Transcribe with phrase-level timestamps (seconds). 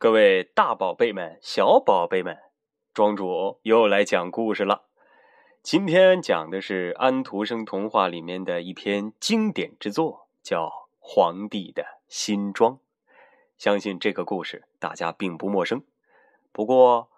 [0.00, 2.38] 各位大宝贝们、小宝贝们，
[2.94, 4.84] 庄主又来讲故事了。
[5.62, 10.68] 今天讲的是安徒生童话里面的一篇经典之作，叫
[11.00, 12.76] 《皇帝的新装》。
[13.58, 15.84] 相信这个故事大家并不陌生。
[16.50, 17.10] 不过，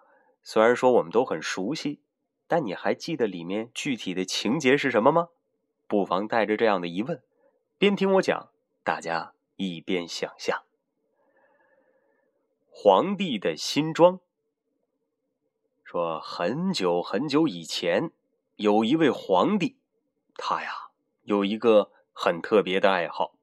[0.43, 2.01] 虽然说我们都很熟悉，
[2.49, 5.29] 但你还记得里面具体的情节是什么吗？
[5.87, 7.23] 不妨带着这样的疑问，
[7.77, 8.49] 边听我讲，
[8.83, 10.63] 大家一边想象。
[12.75, 14.19] 皇帝的新装
[15.83, 18.11] 说：“很久很久以前，
[18.55, 19.77] 有一位皇帝，
[20.35, 20.89] 他呀
[21.21, 23.35] 有一个很特别的爱好，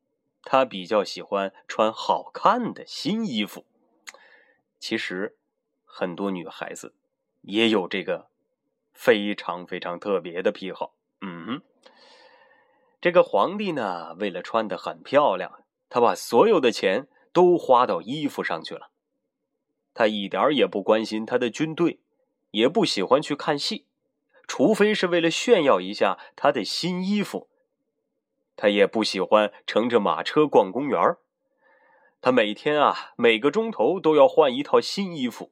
[0.42, 3.64] 他比较喜欢穿好看的新衣服。
[4.80, 5.38] 其实，
[5.84, 6.96] 很多女孩子
[7.42, 8.28] 也有这个
[8.92, 10.92] 非常非常特别的癖好。
[11.20, 11.62] 嗯，
[13.00, 18.89] 这个皇帝呢，为了穿的很漂亮，他把所有的钱都花到衣服上去了。”
[19.92, 22.00] 他一点也不关心他的军队，
[22.52, 23.86] 也不喜欢去看戏，
[24.46, 27.48] 除非是为了炫耀一下他的新衣服。
[28.56, 31.16] 他也不喜欢乘着马车逛公园
[32.20, 35.50] 他每天啊，每个钟头都要换一套新衣服。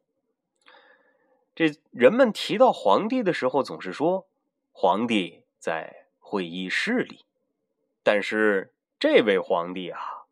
[1.54, 4.26] 这人们提到皇帝的时候，总是说
[4.72, 7.24] 皇帝在会议室里，
[8.02, 10.26] 但是这位皇帝啊，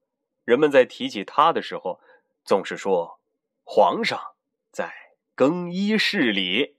[0.44, 2.00] 人们在提起他的时候，
[2.44, 3.18] 总是说。
[3.68, 4.34] 皇上
[4.70, 4.94] 在
[5.34, 6.76] 更衣室里，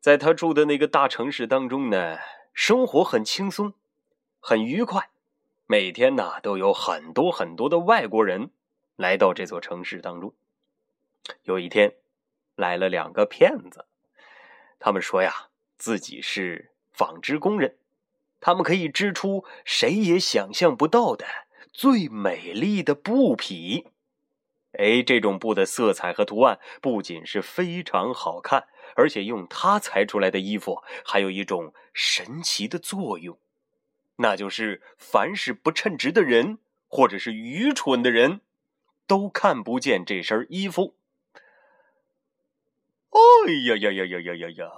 [0.00, 2.18] 在他住的那个大城市当中呢，
[2.52, 3.72] 生活很轻松，
[4.38, 5.08] 很愉快。
[5.64, 8.50] 每天呢，都有很多很多的外国人
[8.96, 10.34] 来到这座城市当中。
[11.44, 11.96] 有一天，
[12.54, 13.86] 来了两个骗子，
[14.78, 17.78] 他们说呀，自己是纺织工人，
[18.40, 21.26] 他们可以织出谁也想象不到的。
[21.76, 23.88] 最美丽的布匹，
[24.78, 33.38] 哎，这种布的色彩和图案不仅是非常好看，而且用它裁出来的衣服还有一种神奇的作用，
[34.16, 36.56] 那就是凡是不称职的人
[36.88, 38.40] 或者是愚蠢的人，
[39.06, 40.96] 都看不见这身衣服。
[43.10, 44.72] 哎呀呀呀呀呀呀呀！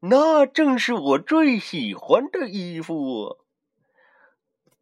[0.00, 3.38] 那正是我最喜欢的衣服。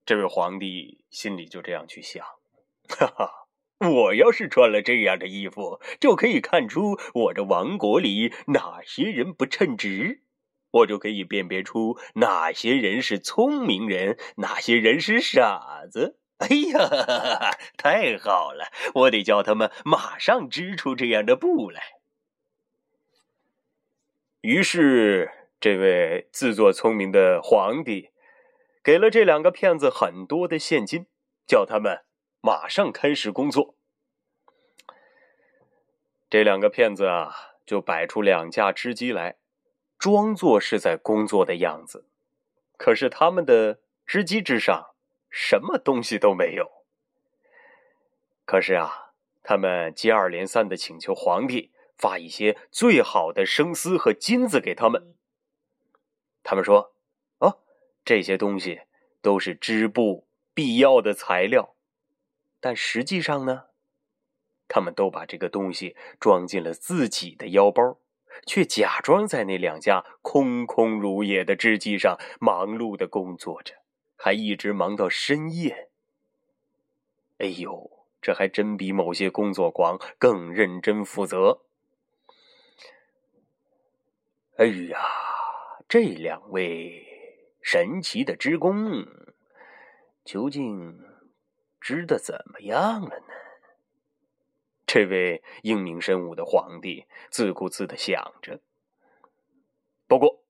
[0.07, 2.25] 这位皇帝心里就这样去想：
[2.89, 3.49] 哈哈，
[3.81, 10.23] 我要是穿了这样的衣服，就可以看出我的王国里哪些人不称职，
[10.71, 16.21] 我就可以辨别出哪些人是聪明人，哪些人是傻子。
[16.37, 18.71] 哎呀，太好了！
[18.95, 21.83] 我得叫他们马上织出这样的布来。
[24.43, 28.11] 于是，这位自作聪明的皇帝。
[28.87, 31.07] 给了这两个骗子很多的现金，
[31.45, 32.05] 叫他们
[32.41, 33.75] 马上开始工作。
[36.31, 37.35] 这两个骗子啊，
[37.67, 39.39] 就摆出两架织机来，
[39.99, 42.07] 装作是在工作的样子。
[42.77, 44.95] 可是他们的织机之上
[45.29, 46.85] 什么东西都没有。
[48.45, 49.11] 可是啊，
[49.43, 55.17] 他们接二连三的请求皇帝发一些最好的生丝和金子给他们。
[56.45, 56.93] 他们说。
[58.07, 58.83] 这些东西
[59.21, 61.75] 都是织布必要的材料，
[62.61, 63.65] 但实际上呢，
[64.69, 67.99] 他们都把这个东西装进了自己的腰包，
[68.47, 73.75] 却假装在那两架空空如也的织机上忙碌的工作着，
[74.15, 75.89] 还一直忙到深夜。
[77.39, 81.63] 哎呦，这还真比某些工作狂更认真负责。
[84.59, 85.01] 哎呀，
[85.89, 87.15] 这两位。
[87.67, 89.05] 神奇的织工，
[90.25, 91.01] 究竟
[91.81, 93.27] 织的怎么样了呢？
[94.87, 98.61] 这位英明神武的皇帝自顾自的想着。
[100.07, 100.45] 不过，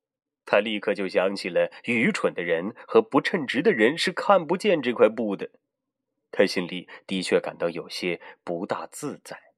[0.44, 5.53] 他立刻就想起了愚蠢的人和不称职的人是看不见这块布的。
[6.31, 9.54] 他心里的确感到有些不大自在。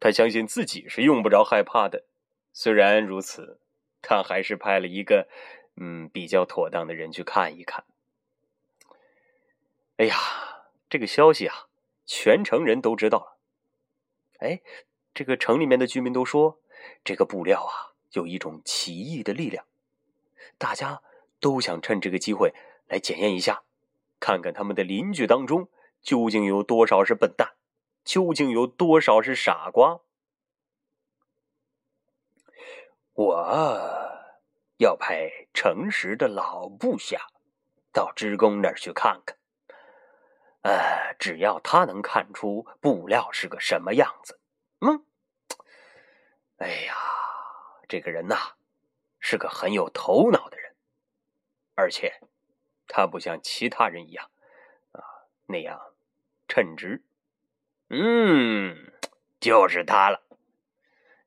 [0.00, 2.06] 他相信自己是用不着害怕的。
[2.52, 3.60] 虽然如此。
[4.02, 5.28] 他还是派了一个，
[5.76, 7.84] 嗯，比较妥当的人去看一看。
[9.96, 10.16] 哎呀，
[10.90, 11.68] 这个消息啊，
[12.04, 13.38] 全城人都知道了。
[14.40, 14.60] 哎，
[15.14, 16.58] 这个城里面的居民都说，
[17.04, 19.64] 这个布料啊，有一种奇异的力量。
[20.58, 21.02] 大家
[21.38, 22.52] 都想趁这个机会
[22.88, 23.62] 来检验一下，
[24.18, 25.68] 看看他们的邻居当中
[26.02, 27.54] 究竟有多少是笨蛋，
[28.04, 30.00] 究竟有多少是傻瓜。
[33.14, 34.18] 我
[34.78, 37.26] 要派诚实的老部下
[37.92, 39.36] 到织工那儿去看看。
[40.62, 44.38] 呃，只要他能看出布料是个什么样子，
[44.80, 45.04] 嗯，
[46.58, 46.94] 哎呀，
[47.88, 48.54] 这个人呐，
[49.18, 50.76] 是个很有头脑的人，
[51.74, 52.20] 而且
[52.86, 54.30] 他不像其他人一样
[54.92, 55.02] 啊
[55.46, 55.94] 那样
[56.46, 57.02] 称职。
[57.88, 58.92] 嗯，
[59.40, 60.22] 就是他了。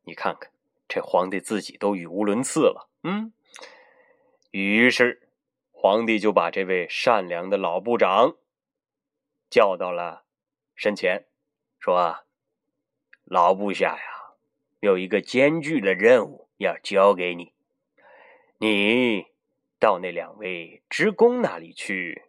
[0.04, 0.50] 你看看，
[0.88, 2.90] 这皇帝自己都语无伦次了。
[3.04, 3.34] 嗯，
[4.52, 5.30] 于是
[5.72, 8.36] 皇帝就把这位善良的老部长
[9.50, 10.24] 叫到了
[10.76, 11.26] 身前，
[11.80, 12.26] 说
[13.26, 14.36] ：“老部下呀，
[14.80, 17.54] 有一个艰巨的任务要交给你，
[18.58, 19.28] 你
[19.80, 22.24] 到那两位职工那里去，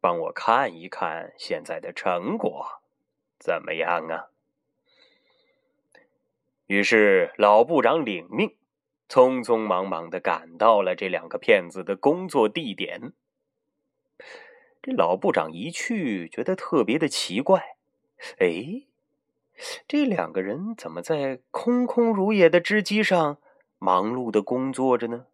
[0.00, 2.80] 帮我看一看现在的成果。”
[3.38, 4.30] 怎么样啊？
[6.72, 8.56] 于是老部长领命，
[9.06, 13.12] 匆匆忙忙的赶到了这两个骗子的工作地点。
[14.80, 17.76] 这老部长一去，觉得特别的奇怪。
[18.38, 18.86] 哎，
[19.86, 23.36] 这两个人怎么在空空如也的织机上
[23.78, 25.26] 忙碌的工作着呢？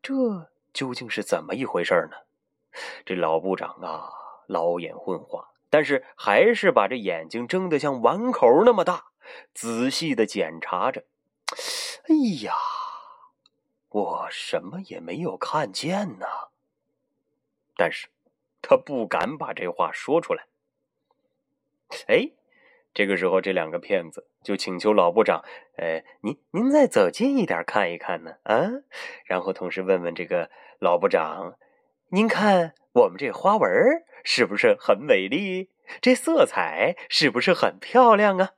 [0.00, 2.16] 这究竟是怎么一回事呢？
[3.04, 4.08] 这老部长啊，
[4.46, 5.50] 老眼昏花。
[5.68, 9.08] 但是还是把这眼睛睁得像碗口那么大，
[9.54, 11.04] 仔细的检查着。
[12.08, 12.14] 哎
[12.44, 12.54] 呀，
[13.88, 16.26] 我什么也没有看见呢。
[17.76, 18.08] 但是，
[18.62, 20.46] 他不敢把这话说出来。
[22.08, 22.30] 哎，
[22.94, 25.44] 这个时候，这两个骗子就请求老部长
[25.78, 28.36] ：“哎，您您再走近一点看一看呢？
[28.44, 28.70] 啊？”
[29.26, 31.58] 然后同时问问这个老部长
[32.10, 33.68] ：“您看我们这花纹？”
[34.24, 35.70] 是不是很美丽？
[36.00, 38.54] 这色彩是不是很漂亮啊？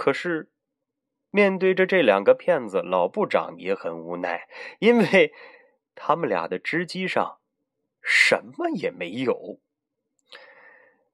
[0.00, 0.50] 可是，
[1.30, 4.48] 面对着这两个骗子，老部长也很无奈，
[4.78, 5.34] 因为
[5.94, 7.38] 他们俩的织机上
[8.00, 9.60] 什么也没有。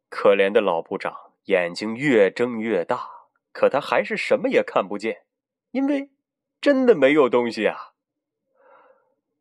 [0.08, 3.08] 可怜的老部长眼睛越睁越大，
[3.50, 5.24] 可他还是什么也看不见，
[5.72, 6.12] 因为
[6.60, 7.94] 真的没有东西啊！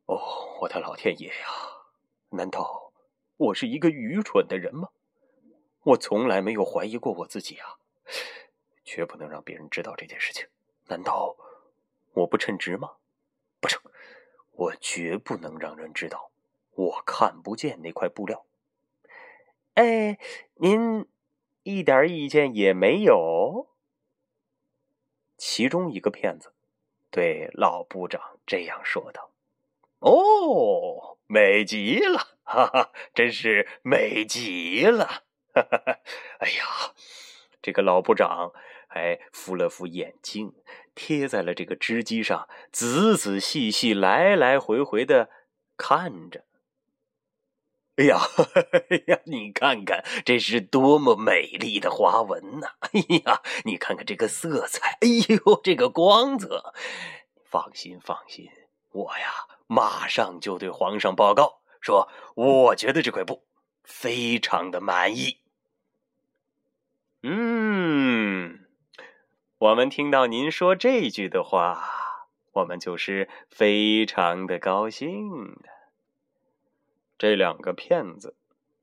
[0.07, 1.45] 哦，我的老天爷呀！
[2.31, 2.92] 难道？
[3.38, 4.89] 我是一个愚蠢的人吗？
[5.83, 7.77] 我从来没有怀疑过我自己啊！
[8.86, 10.48] 绝不能让别人知道这件事情。
[10.88, 11.36] 难道
[12.14, 12.94] 我不称职吗？
[13.60, 13.82] 不成，
[14.52, 16.32] 我绝不能让人知道
[16.76, 18.46] 我看不见那块布料。
[19.74, 20.20] 哎，
[20.54, 21.08] 您
[21.64, 23.72] 一点意见也没有？
[25.38, 26.54] 其中一个骗子
[27.10, 29.31] 对老部长这样说道
[30.00, 35.26] ：“哦，美极了。”哈哈，真是美极了！
[35.54, 36.00] 哈哈哈，
[36.38, 36.94] 哎呀，
[37.62, 38.54] 这个老部长
[38.95, 40.53] 还扶了扶眼镜，
[40.95, 45.30] 贴在了这个织机上，仔仔细细、来来回回的
[45.75, 46.45] 看着。
[47.97, 48.18] 哎呀，
[48.89, 52.75] 哎呀，你看看，这是多么美丽的花纹呐！
[52.80, 56.74] 哎呀，你看看这个色彩，哎呦，这个光泽！
[57.44, 58.50] 放心，放心，
[58.92, 59.27] 我呀，
[59.68, 61.59] 马上就对皇上报告。
[61.81, 63.44] 说，我觉得这块布
[63.83, 65.39] 非常的满意。
[67.24, 68.65] 嗯，
[69.66, 75.70] 我们听到您说这句的话，我们就是非常的高兴的。
[77.18, 78.36] 这两个骗子，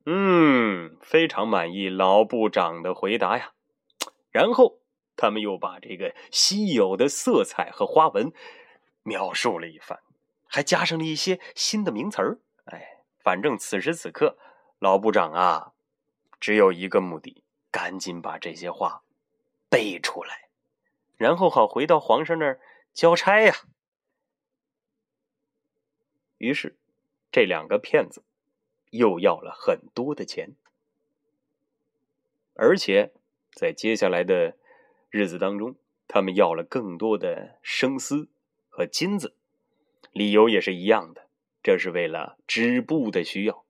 [0.06, 3.53] 嗯，非常满意老部长的回答呀。
[4.32, 4.81] 然后
[5.15, 8.32] 他们又把这个稀有的色彩和花纹
[9.05, 10.01] 描述了一番，
[10.48, 12.41] 还加上了一些新的名词儿。
[12.65, 14.36] 哎，反正此时此刻，
[14.81, 15.74] 老部长啊，
[16.41, 19.03] 只有一个目的，赶紧把这些话
[19.69, 20.48] 背出来，
[21.22, 22.60] 然后好回到皇上那儿
[22.93, 23.55] 交差呀。
[26.38, 26.76] 于是，
[27.31, 28.24] 这两个骗子
[28.91, 30.56] 又要了很多的钱，
[32.55, 33.12] 而且
[33.52, 34.56] 在接下来的
[35.10, 35.76] 日子当中，
[36.08, 38.29] 他们要了更多的生丝
[38.69, 39.36] 和金子，
[40.10, 41.29] 理由也是一样的。
[41.62, 43.64] 这是为了织布的需要。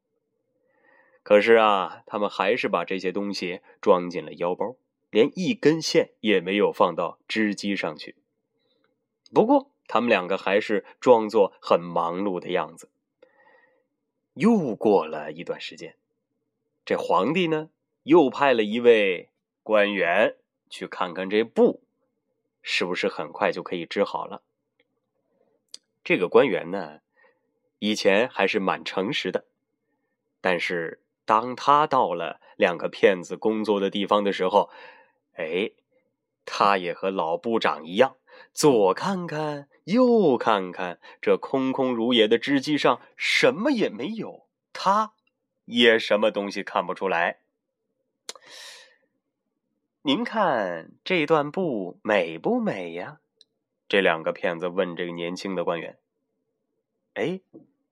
[1.22, 4.74] 可是啊，他们还是把这些东西装进了腰包，
[5.12, 8.16] 连一根线也没有放到织机上去。
[9.32, 12.88] 不过，他们两个还是装作很忙碌的样子。
[14.32, 15.96] 又过了一段时间，
[16.84, 17.68] 这皇帝呢，
[18.04, 19.28] 又派了一位
[19.62, 20.36] 官员
[20.70, 21.82] 去看看这布
[22.62, 24.42] 是不是很快就可以织好了。
[26.02, 27.00] 这个官员呢？
[27.78, 29.44] 以前还是蛮诚实的，
[30.40, 34.70] 但是当他到了两个骗子工作的地方的时候，
[35.34, 35.72] 哎，
[36.44, 38.16] 他也和老部长一样，
[38.52, 45.12] 左看看右看看，这空空如也的织机上什么也没有，他
[45.64, 47.38] 也什么东西看不出来。
[50.02, 53.20] 您看这段布美不美呀？
[53.88, 55.98] 这两个骗子问这个年轻的官员。
[57.14, 57.40] 哎，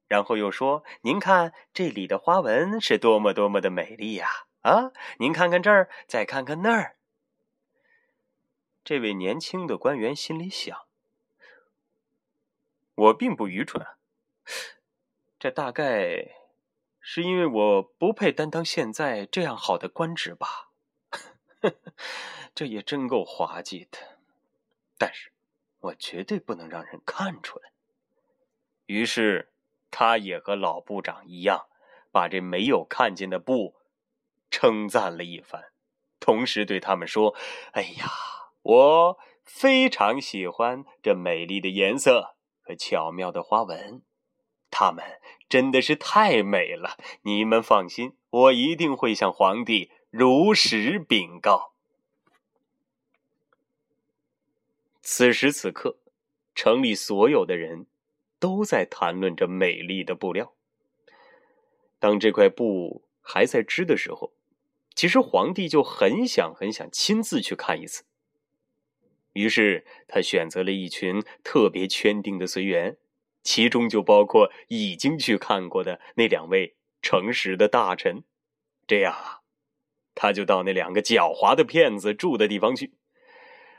[0.09, 4.29] 然后又说：“您看这里的花纹是多么多么的美丽呀！
[4.63, 6.97] 啊，您看看这儿，再看看那儿。”
[8.91, 10.77] 这位年轻的官员心里想
[12.97, 13.87] ：“我并不愚蠢，
[15.39, 16.35] 这大概
[16.99, 20.73] 是因为我不配担当现在这样好的官职吧。
[22.53, 24.19] ”这也真够滑稽的，
[24.99, 25.31] 但是
[25.79, 27.71] 我绝对不能让人看出来。
[28.87, 29.53] 于是，
[29.93, 31.69] 他也和老部长一样，
[32.11, 33.77] 把这没有看见的布
[34.51, 35.71] 称赞了一番，
[36.19, 37.37] 同时对他们说
[37.71, 38.09] ：“哎呀，
[38.63, 44.03] 我非常喜欢这美丽的颜色和巧妙的花纹，
[44.71, 45.05] 它们
[45.49, 46.97] 真的是太美了。
[47.23, 51.73] 你们放心，我一定会向皇帝。”如实禀告。
[55.01, 55.99] 此时此刻，
[56.53, 57.87] 城里所有的人
[58.41, 60.53] 都在谈论着美丽的布料。
[62.01, 64.33] 当这块布还在织的时候，
[64.97, 68.03] 其实皇帝就很想很想亲自去看一次。
[69.33, 72.97] 于是他选择了一群特别圈定的随员，
[73.43, 78.25] 其中就包括已经去看过的那两位诚实的大臣。
[78.87, 79.37] 这样啊。
[80.13, 82.93] 他就到那两个狡猾的骗子住的地方去。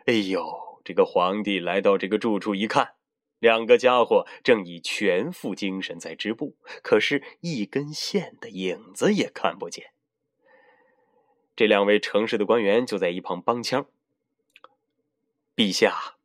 [0.05, 2.93] 哎呦，这个皇帝来到这个住处一看，
[3.37, 9.91] 两个家伙正以全副精神在织布，可是，一根线的影子也看不见。
[11.55, 13.85] 这两位城市的官员就在一旁帮腔
[15.61, 16.15] ：“陛下，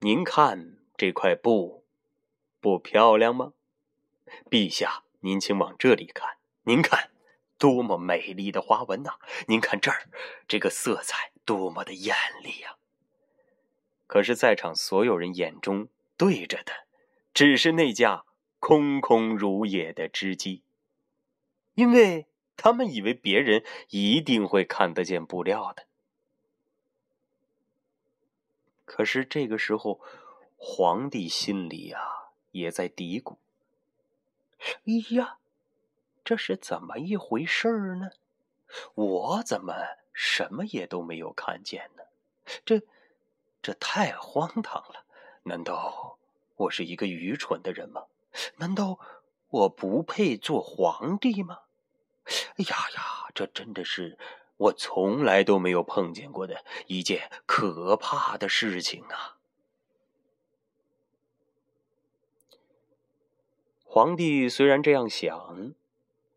[0.00, 1.86] 您看这块布
[2.60, 3.54] 不漂亮吗？
[4.50, 7.10] 陛下，您请往这里看，您看。”
[7.56, 9.12] 多么美丽的花纹呐！
[9.46, 10.10] 您看这儿，
[10.46, 12.76] 这个色彩多么的艳丽呀！
[14.06, 16.86] 可是，在场所有人眼中对着的，
[17.32, 18.26] 只是那架
[18.60, 20.62] 空空如也的织机，
[21.72, 22.26] 因为
[22.58, 25.87] 他们以为别人一定会看得见布料的。
[28.88, 30.00] 可是这个时候，
[30.56, 33.36] 皇帝心里呀也在嘀咕
[34.88, 35.36] ：“哎呀！”
[36.24, 38.10] 这是怎么一回事儿呢？
[38.94, 39.74] 我怎么
[40.12, 42.02] 什么也都没有看见呢？
[42.64, 42.82] 这，
[43.62, 45.04] 这太荒唐了！
[45.44, 46.18] 难道
[46.56, 48.06] 我是一个愚蠢的人吗？
[48.56, 48.98] 难道
[49.48, 51.60] 我不配做皇帝吗？
[52.26, 54.18] 哎呀呀，这真的是
[54.58, 59.38] 我从来都没有碰见过的一件可怕的事情啊！
[63.84, 65.74] 皇帝虽然这样想。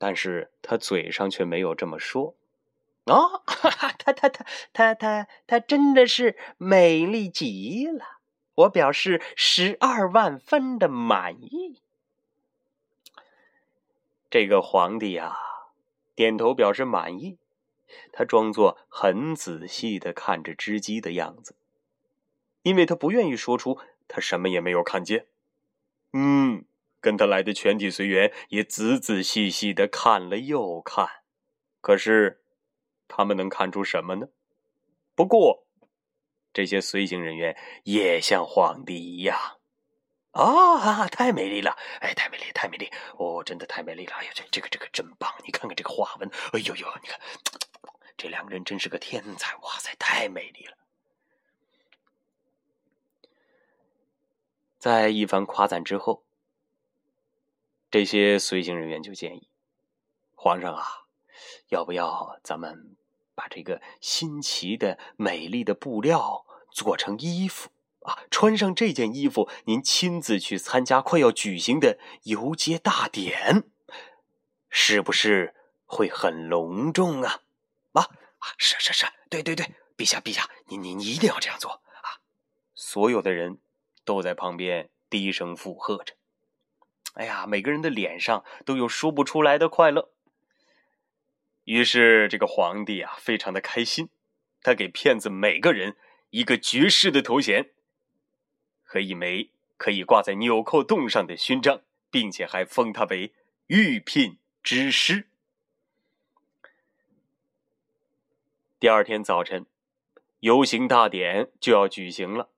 [0.04, 2.34] 但是他嘴上却没有这么说，
[3.06, 8.18] 哦，哈哈，他他他他他他真的是美丽极了，
[8.56, 11.80] 我表示十二万分的满意。
[14.32, 15.38] 这个皇帝呀，
[16.16, 17.38] 点头表示满意，
[18.12, 21.55] 他装作很仔细的看着织机的样子，
[22.62, 25.27] 因为他不愿意说出他什么也没有看见。
[26.13, 26.65] 嗯。
[27.03, 31.24] 跟他来的全体随员也仔仔细细的看了又看，
[31.81, 32.43] 可是
[33.07, 34.27] 他们能看出什么呢？
[35.15, 35.65] 不过
[36.53, 39.57] 这些随行人员也像皇帝一样，
[40.33, 41.75] 啊，太美丽了！
[42.01, 42.91] 哎，太美丽，太美丽！
[43.17, 44.13] 哦，真的太美丽了！
[44.17, 45.33] 哎呀，这这个这个真棒！
[45.43, 47.19] 你看看这个花纹，哎呦呦，你看
[48.22, 49.56] 这两个人真是个天才！
[49.63, 50.78] 哇塞，太美丽了！
[54.78, 56.24] 在一番夸赞之后。
[57.90, 59.50] 这些随行人员就建议
[60.36, 60.86] 皇上啊，
[61.70, 62.96] 要不要咱们
[63.34, 68.20] 把这个新奇的、美丽的布料做成衣服啊？
[68.30, 73.63] 穿上这件衣服，您亲自去参加快要举行的游街大典，
[74.70, 75.56] 是不是
[75.88, 77.42] 会很隆重啊？
[78.00, 78.07] 啊！
[78.57, 79.65] 是是是，对对对，
[79.98, 82.21] 陛下陛下，您您一定要这样做啊！
[82.74, 83.60] 所有的人
[84.03, 86.15] 都在旁边低声附和着。
[87.13, 90.12] 哎呀，每个人的脸上都有说不出来的快乐。
[91.65, 94.10] 于是，这个皇帝啊，非常的开心，
[94.63, 95.98] 他给骗子每个人
[96.29, 97.71] 一个爵士的头衔
[98.81, 103.33] 和一枚可以挂在纽扣洞上的勋章，并且还封他为
[103.67, 105.27] 御聘之师。
[108.81, 109.67] 第二天早晨，
[110.39, 112.50] 游行大典就要举行了。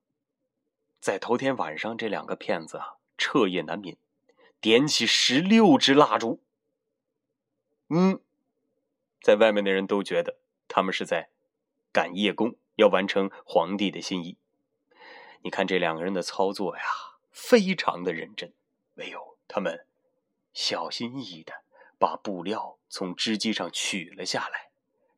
[1.02, 3.98] 在头天晚上，这两个骗子啊，彻夜难眠。
[4.62, 6.42] 点起十六支蜡烛，
[7.90, 8.22] 嗯，
[9.22, 10.38] 在外面的人都觉得
[10.70, 11.28] 他们是在
[11.92, 14.38] 赶夜工，要完成皇帝的心意。
[15.42, 16.84] 你看这两个人的操作呀，
[17.32, 18.54] 非常的认真。
[18.94, 19.86] 没有，他们
[20.54, 21.66] 小心翼翼的
[22.00, 24.70] 把布料从织机上取了下来，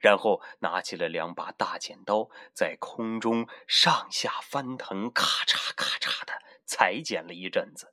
[0.06, 7.92] 然后拿起了两把大剪刀，在空中上下翻腾，咔嚓咔嚓的裁剪了一阵子。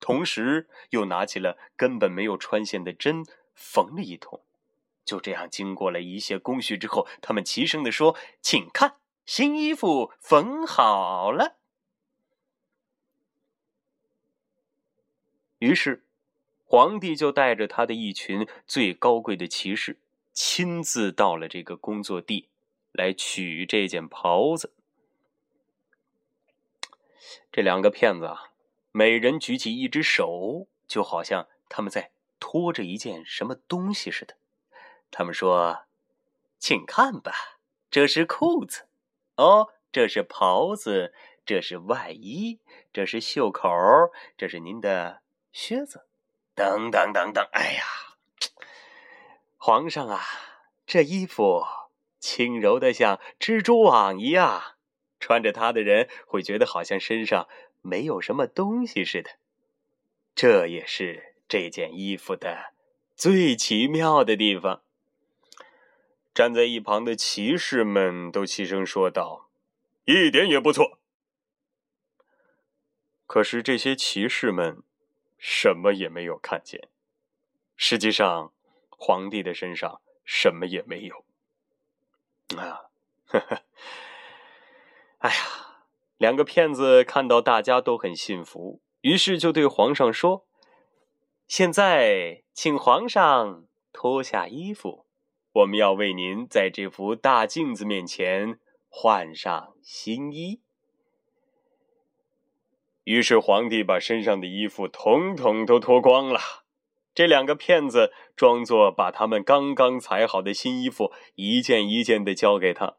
[0.00, 3.24] 同时，又拿起了根本没有穿线的针，
[3.54, 4.44] 缝了一通。
[5.04, 11.58] 就这样，经过了一些工序之后，他们齐声地说：“请看，新衣服缝好了。”
[15.60, 16.04] 于是，
[16.64, 20.00] 皇帝就带着他的一群最高贵的骑士，
[20.32, 22.48] 亲自到了这个工作地，
[22.92, 24.72] 来取这件袍子。
[27.50, 28.52] 这两个骗子啊！
[28.90, 34.36] 每人举起一只手，就好像他们在拖着一件什么东西似的。
[35.10, 35.84] 他们说
[36.58, 37.58] ：“请看吧，
[37.90, 38.86] 这是裤子，
[39.36, 41.14] 哦，这是袍子，
[41.46, 42.60] 这是外衣，
[42.92, 43.70] 这是袖口，
[44.36, 45.22] 这是您的
[45.52, 46.06] 靴子，
[46.54, 47.84] 等等等等。”哎呀，
[49.64, 50.20] 皇上啊，
[50.88, 51.64] 这衣服
[52.18, 54.74] 轻柔的像蜘蛛网一样，
[55.20, 57.46] 穿着它的人会觉得好像身上……
[57.80, 59.30] 没有什么东西似的，
[60.34, 62.72] 这也是这件衣服的
[63.14, 64.82] 最奇妙的地方。
[66.34, 69.48] 站在一旁的骑士们都齐声说道
[70.06, 70.98] ：“一点也不错。”
[73.28, 74.82] 可是这些骑士们
[75.38, 76.88] 什么也没有看见。
[77.76, 78.51] 实际上，
[79.04, 81.24] 皇帝的身上什么也没有。
[82.56, 82.86] 啊，
[83.26, 83.62] 呵呵，
[85.18, 85.36] 哎呀！
[86.18, 90.46] 两个骗子看到大家都很信服，于是就对皇上说
[91.48, 95.04] ：“现在，请皇上脱下衣服，
[95.50, 100.60] 我们要为您在这幅大镜子面前换上新衣。”
[103.02, 106.61] 于是皇帝把身上的衣服统统都脱光了。
[107.14, 112.96] 这两个骗子装作把他们刚刚裁好的新衣服一件一件的交给他。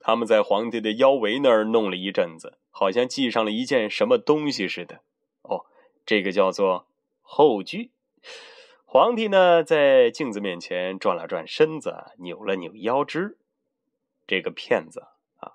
[0.00, 5.00] 他们在皇帝的腰围那儿弄了一阵子，好像系上了一件什么东西似的。
[5.42, 5.64] 哦，
[6.04, 6.86] 这个叫做
[7.22, 7.90] 后裾。
[8.84, 13.38] 皇帝呢，在镜子面前转了转身子，扭了扭腰肢。
[14.26, 15.04] 这个骗子。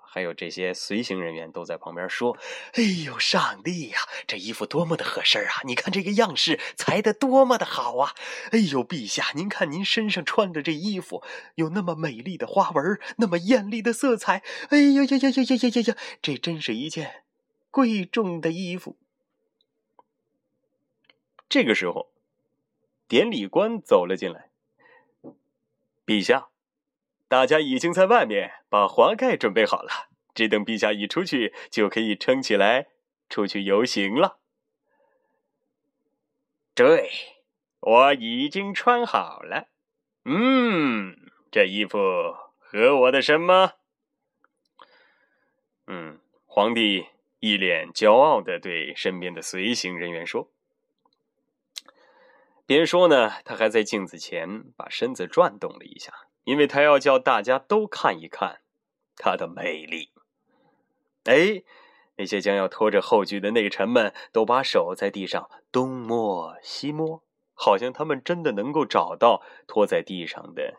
[0.02, 2.36] 还有这些随行人员都在旁边说
[2.74, 5.62] ：“哎呦，上帝呀，这衣服多么的合身啊！
[5.64, 8.14] 你看这个样式裁的多么的好啊！
[8.52, 11.22] 哎呦，陛下，您看您身上穿的这衣服，
[11.54, 14.42] 有那么美丽的花纹，那么艳丽的色彩。
[14.70, 15.96] 哎呦呀呀呀呀呀呀呀！
[16.20, 17.24] 这真是一件
[17.70, 18.96] 贵重的衣服。”
[21.48, 22.10] 这个时候，
[23.08, 24.50] 典礼官走了进来，
[26.06, 26.48] 陛下。
[27.30, 32.88] 大家已经在外面把华盖准备好了，只等陛下一出去，就可以撑起来
[33.28, 34.40] 出去游行了。
[36.74, 37.08] 对，
[37.78, 39.68] 我已经穿好了。
[40.24, 41.98] 嗯，这衣服
[42.58, 43.74] 合我的身吗？
[45.86, 47.06] 嗯，皇帝
[47.38, 50.50] 一脸骄傲的对身边的随行人员说。
[52.66, 56.12] 边说呢，他还在镜子前把身子转动了一下。
[56.44, 58.60] 因为他要叫大家都看一看
[59.16, 60.10] 他的美丽。
[61.24, 61.62] 哎，
[62.16, 67.22] 那些将要拖着后裾的内臣们都把手在地上东摸西摸，
[67.54, 70.78] 好像他们真的能够找到拖在地上的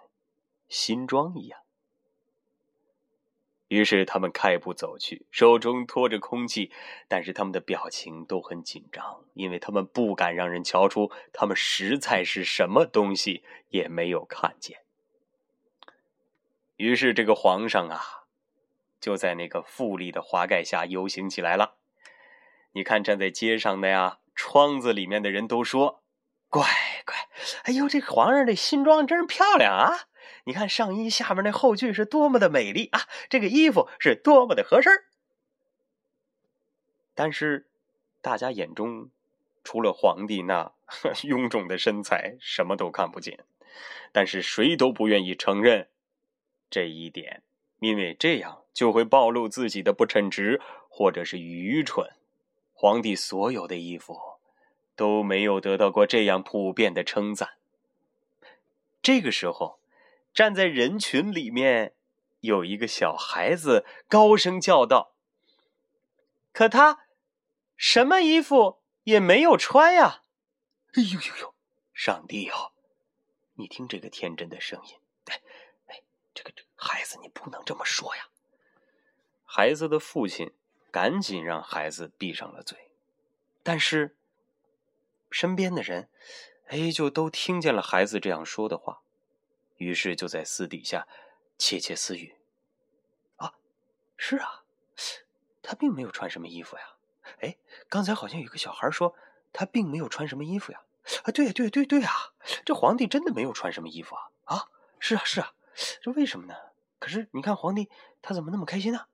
[0.67, 1.59] 新装一样。
[3.67, 6.71] 于是他们开步走去，手中拖着空气，
[7.07, 14.79] 但是他们的表情都很紧张，因为他们不敢让人瞧出他们实在是什么东西也没有看见。
[16.81, 18.25] 于是，这个皇上啊，
[18.99, 21.75] 就在那个富丽的华盖下游行起来了。
[22.71, 26.01] 你看，站在街上的呀，窗子里面的人都说
[26.49, 26.65] ：“乖
[27.05, 27.15] 乖，
[27.65, 30.07] 哎呦，这皇上这新装真漂亮啊！
[30.45, 34.91] 你看上衣下面那后裾是多么的美丽啊，这个衣服是多么的合身。”
[37.13, 37.67] 但是，
[38.23, 39.11] 大家眼中
[39.63, 40.73] 除了皇帝那
[41.13, 43.45] 臃肿的身材，什么都看不见。
[44.11, 45.89] 但是，谁都不愿意承认。
[46.71, 47.43] 这一点，
[47.79, 52.09] 因为这样就会暴露自己的不称职或者是愚蠢。
[52.73, 54.17] 皇帝所有的衣服
[54.95, 57.57] 都没有得到过这样普遍的称赞。
[59.03, 59.79] 这个时候，
[60.33, 61.93] 站在人群里面
[62.39, 65.13] 有一个小孩子高声叫道
[66.53, 67.05] ：“可他
[67.75, 70.23] 什么衣服也没有穿呀！”
[70.95, 71.53] 哎呦呦呦，
[71.93, 72.71] 上帝哦！
[73.55, 74.95] 你听这个天真的声音，
[76.33, 78.29] 这个这孩子，你不能这么说呀！
[79.43, 80.53] 孩子的父亲
[80.91, 82.91] 赶紧让孩子闭上了嘴，
[83.63, 84.15] 但是
[85.29, 86.09] 身边的人，
[86.67, 89.01] 哎，就都听见了孩子这样说的话，
[89.77, 91.07] 于是就在私底下
[91.57, 92.37] 窃窃私语：
[93.35, 93.53] 啊，
[94.15, 94.63] 是啊，
[95.61, 96.95] 他并没有穿什么衣服呀。
[97.41, 97.57] 哎，
[97.89, 99.15] 刚才好像有个小孩说
[99.53, 100.81] 他并没有穿什么衣服呀。
[101.23, 104.29] 啊，对对对对啊，这皇帝真的没有穿什么衣服啊！
[104.45, 105.53] 啊，是啊是啊，
[106.01, 106.55] 这为什么呢？
[106.99, 107.89] 可是你看皇帝
[108.21, 109.07] 他怎么那么开心呢？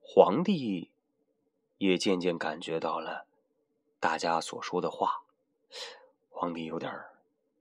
[0.00, 0.90] 皇帝
[1.78, 3.26] 也渐渐感觉到了
[4.00, 5.22] 大家所说的话，
[6.30, 6.92] 皇帝有点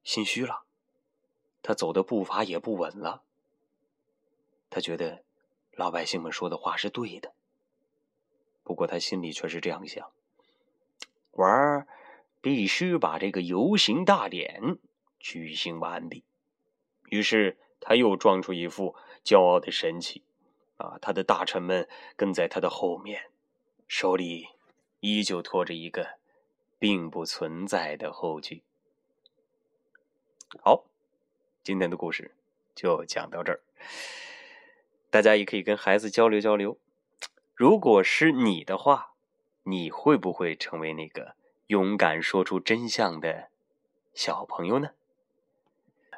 [0.03, 0.63] 心虚了，
[1.61, 3.23] 他走的步伐也不稳了。
[4.69, 5.23] 他觉得
[5.71, 7.33] 老百姓们说的话是对的。
[8.63, 10.11] 不过他心里却是这样想：
[11.31, 11.87] 玩儿
[12.41, 14.79] 必须把这个游行大典
[15.23, 16.23] 举行完毕。
[17.05, 20.21] 于是他又装出一副骄傲的神气，
[20.77, 23.31] 啊，他的大臣们跟在他的后面，
[23.87, 24.49] 手里
[24.99, 26.19] 依旧拖着一个
[26.77, 28.63] 并不存在的后具。
[30.61, 30.85] 好，
[31.63, 32.35] 今天的故事
[32.75, 33.61] 就讲到这儿，
[35.09, 36.77] 大家也可以跟孩子交流交流。
[37.55, 39.13] 如果是你的话，
[39.63, 41.35] 你会不会成为那个
[41.67, 43.49] 勇敢说出真相的
[44.13, 44.89] 小朋友呢？